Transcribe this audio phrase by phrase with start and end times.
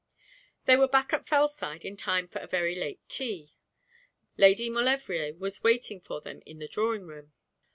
[0.65, 3.53] They were back at Fellside in time for a very late tea.
[4.35, 7.33] Lady Maulevrier was waiting for them in the drawing room.